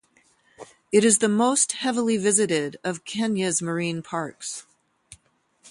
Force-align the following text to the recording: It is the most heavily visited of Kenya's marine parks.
It 0.91 1.03
is 1.05 1.19
the 1.19 1.29
most 1.29 1.73
heavily 1.73 2.17
visited 2.17 2.75
of 2.83 3.05
Kenya's 3.05 3.61
marine 3.61 4.01
parks. 4.01 4.65